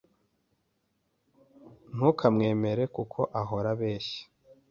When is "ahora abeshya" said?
3.41-4.21